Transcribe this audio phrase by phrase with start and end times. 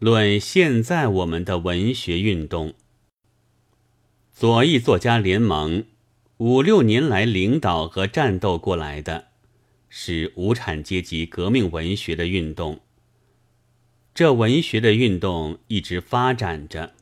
[0.00, 2.72] 论现在我们的文学运动，
[4.32, 5.84] 左翼作家联盟
[6.38, 9.26] 五六年来领导和战斗过来的，
[9.90, 12.80] 是无产阶级革命文学的运动。
[14.14, 16.94] 这文学的运动一直发展着，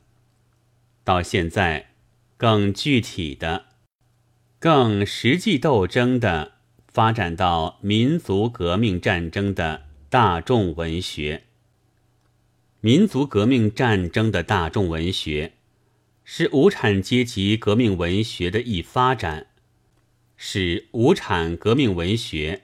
[1.05, 1.91] 到现在，
[2.35, 3.67] 更具体的、
[4.59, 6.51] 更实际斗争的，
[6.89, 11.45] 发展到民族革命战争的大众文学。
[12.81, 15.53] 民族革命战争的大众文学，
[16.23, 19.47] 是无产阶级革命文学的一发展，
[20.37, 22.63] 是无产革命文学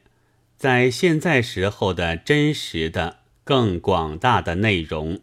[0.56, 3.20] 在现在时候的真实的。
[3.46, 5.22] 更广大的内容，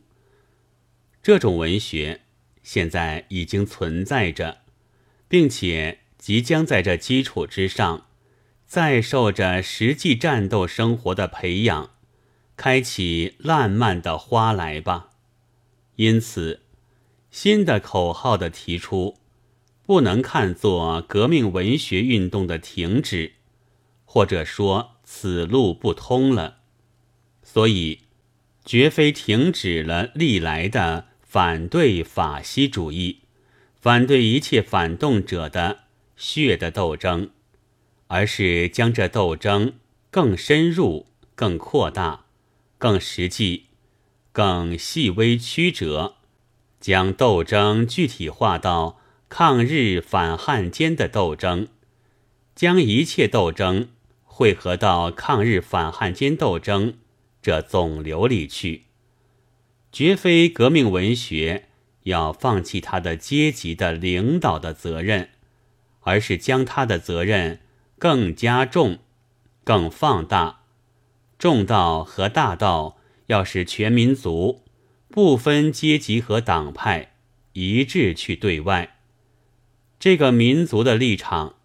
[1.20, 2.20] 这种文学
[2.62, 4.58] 现在已经存在着，
[5.26, 8.06] 并且即将在这基础之上，
[8.64, 11.90] 再受着实际战斗生活的培养，
[12.56, 15.10] 开启烂漫的花来吧。
[15.96, 16.62] 因此，
[17.30, 19.18] 新的口号的提出，
[19.84, 23.32] 不能看作革命文学运动的停止，
[24.04, 26.58] 或者说此路不通了。
[27.42, 28.00] 所以。
[28.64, 33.22] 绝非停止了历来的反对法西主义、
[33.80, 35.80] 反对一切反动者的
[36.16, 37.30] 血的斗争，
[38.06, 39.72] 而是将这斗争
[40.12, 42.21] 更深入、更扩大、
[42.82, 43.66] 更实际、
[44.32, 46.16] 更细微曲折，
[46.80, 51.68] 将斗争具体化到抗日反汉奸的斗争，
[52.56, 53.90] 将一切斗争
[54.24, 56.94] 汇合到抗日反汉奸斗争。
[57.40, 58.86] 这总流里去，
[59.92, 61.68] 绝非革命文学
[62.02, 65.28] 要放弃他的阶级的领导的责任，
[66.00, 67.60] 而是将他的责任
[68.00, 68.98] 更加重、
[69.62, 70.61] 更放大，
[71.42, 74.62] 重道和大道要使全民族
[75.08, 77.16] 不分阶级和党派
[77.54, 78.98] 一致去对外，
[79.98, 81.56] 这个民族的立场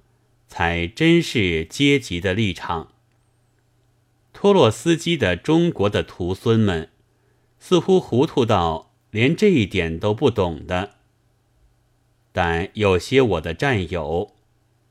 [0.48, 2.92] 才真是阶级的立场。
[4.34, 6.90] 托洛斯基的中国的徒孙们，
[7.60, 10.96] 似乎糊涂到连这一点都不懂的。
[12.32, 14.34] 但有些我的战友，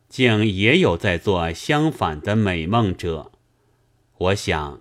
[0.08, 3.32] 竟也有在做相反的美梦者。
[4.18, 4.80] 我想，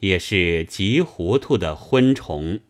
[0.00, 2.60] 也是极糊涂的昏虫。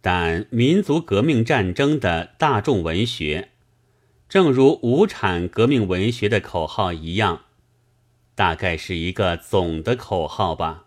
[0.00, 3.50] 但民族革命战争的大众文学，
[4.28, 7.44] 正如无产革命文学的口号一样。
[8.34, 10.86] 大概是一个总的口号吧，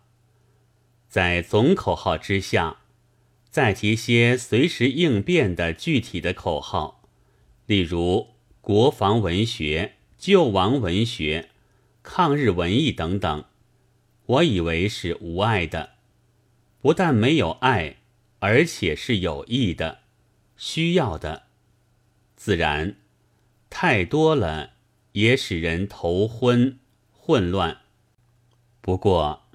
[1.07, 2.81] 在总口号之下，
[3.49, 7.03] 再提些随时应变的具体的口号，
[7.65, 8.27] 例如
[8.59, 11.49] 国防文学、救亡文学、
[12.03, 13.45] 抗日文艺等等。
[14.27, 15.95] 我以为是无爱的，
[16.81, 17.97] 不但没有爱，
[18.39, 19.99] 而且是有益的、
[20.55, 21.47] 需要的。
[22.35, 22.97] 自然，
[23.69, 24.73] 太多了
[25.13, 26.79] 也使人头昏。
[27.09, 27.79] 混乱。
[28.79, 29.49] 不过，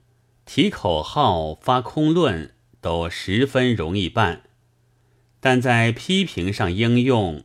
[0.44, 4.42] 提口号、发空论都十分容易办，
[5.40, 7.44] 但在批评上应用，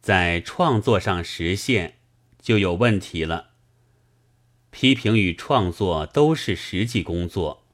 [0.00, 1.98] 在创作上实现
[2.40, 3.50] 就有问题了。
[4.76, 7.64] 批评与创作都是实际工作。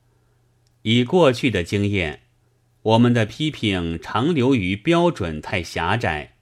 [0.82, 2.20] 以过去的经验，
[2.82, 6.36] 我们的批评常流于标准太狭窄，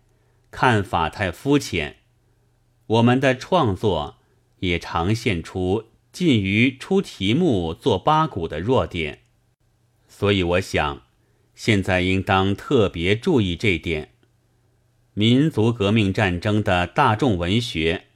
[0.50, 1.96] 看法太肤浅。
[2.86, 4.18] 我们的创作。
[4.60, 9.20] 也常现出近于出题目做八股的弱点，
[10.06, 11.04] 所以我想，
[11.54, 14.10] 现在应当特别注意这点。
[15.14, 18.08] 民族革命战争的大众文学，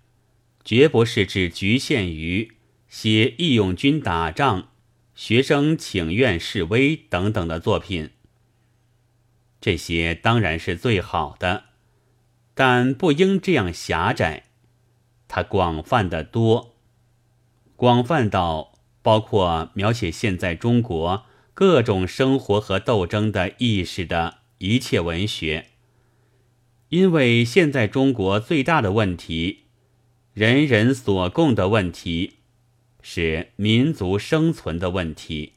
[0.65, 2.53] 绝不是只局限于
[2.89, 4.69] 写义勇军打仗、
[5.15, 8.11] 学生请愿示威等等的作品。
[9.61, 11.65] 这些当然是最好的，
[12.55, 14.45] 但不应这样狭窄。
[15.27, 16.77] 它广泛的多，
[17.77, 25.71] 广泛到包括描写现在中国各种生活和斗争的意识的一切文学。
[26.91, 29.64] 因为现在中国最大的问题，
[30.35, 32.39] 人人所共的问题，
[33.01, 35.53] 是民族生存的问题。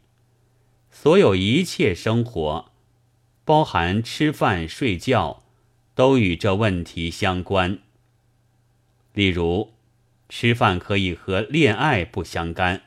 [0.92, 2.72] 所有一切生活，
[3.44, 5.42] 包含吃饭、睡觉，
[5.96, 7.80] 都与这问题相关。
[9.14, 9.74] 例如，
[10.30, 12.84] 吃饭可以和恋爱不相干，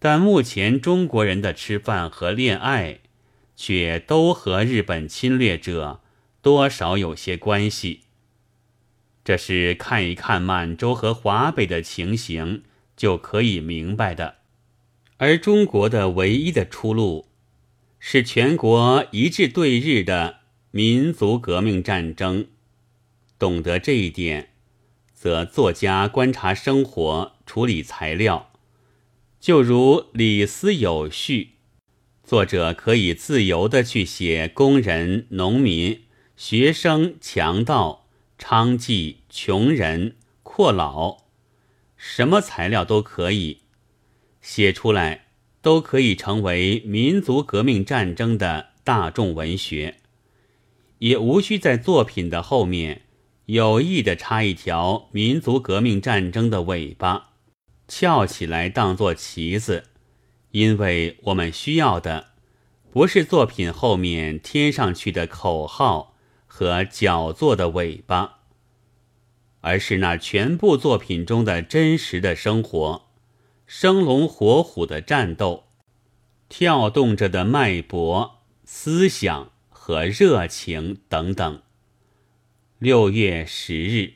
[0.00, 2.98] 但目前中国人的吃饭和恋爱，
[3.54, 6.00] 却都和日本侵略者
[6.42, 8.05] 多少有些关系。
[9.26, 12.62] 这是看一看满洲和华北的情形
[12.96, 14.36] 就可以明白的。
[15.16, 17.26] 而中国的唯一的出路，
[17.98, 22.46] 是全国一致对日的民族革命战争。
[23.36, 24.50] 懂得这一点，
[25.12, 28.52] 则作家观察生活、处理材料，
[29.40, 31.54] 就如李斯有序。
[32.22, 36.02] 作者可以自由地去写工人、农民、
[36.36, 38.05] 学生、强盗、
[38.38, 41.24] 娼妓、穷人、阔老，
[41.96, 43.62] 什么材料都可以
[44.40, 45.26] 写出来，
[45.62, 49.96] 都可以成为民族革命战争的大众文学，
[50.98, 53.02] 也无需在作品的后面
[53.46, 57.30] 有意的插一条民族革命战争的尾巴，
[57.88, 59.84] 翘起来当做旗子。
[60.52, 62.28] 因为我们需要的
[62.90, 66.15] 不是作品后面贴上去的口号
[66.58, 68.38] 和矫作的尾巴，
[69.60, 73.10] 而是那全部作品中的真实的生活、
[73.66, 75.64] 生龙活虎的战斗、
[76.48, 81.60] 跳动着的脉搏、思想和热情等等。
[82.78, 84.14] 六月十日。